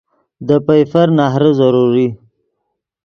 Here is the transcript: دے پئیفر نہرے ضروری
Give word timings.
دے 0.47 0.57
پئیفر 0.67 1.07
نہرے 1.17 1.51
ضروری 1.59 2.07